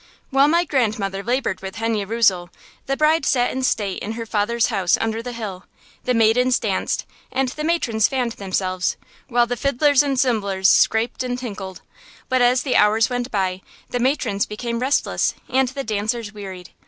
While 0.31 0.47
my 0.47 0.65
grandmother 0.65 1.21
labored 1.23 1.61
with 1.61 1.75
Henne 1.75 1.93
Rösel, 2.07 2.49
the 2.87 2.97
bride 2.97 3.23
sat 3.23 3.51
in 3.51 3.61
state 3.61 4.01
in 4.01 4.13
her 4.13 4.25
father's 4.25 4.69
house 4.73 4.97
under 4.99 5.21
the 5.21 5.31
hill, 5.31 5.65
the 6.05 6.15
maidens 6.15 6.57
danced, 6.57 7.05
and 7.31 7.49
the 7.49 7.63
matrons 7.63 8.07
fanned 8.07 8.31
themselves, 8.31 8.97
while 9.27 9.45
the 9.45 9.55
fiddlers 9.55 10.01
and 10.01 10.17
zimblers 10.17 10.67
scraped 10.67 11.21
and 11.21 11.37
tinkled. 11.37 11.83
But 12.29 12.41
as 12.41 12.63
the 12.63 12.75
hours 12.77 13.11
went 13.11 13.29
by, 13.29 13.61
the 13.91 13.99
matrons 13.99 14.47
became 14.47 14.79
restless 14.79 15.35
and 15.47 15.67
the 15.67 15.83
dancers 15.83 16.33
wearied. 16.33 16.71